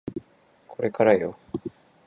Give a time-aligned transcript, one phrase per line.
[0.67, 1.37] これからよ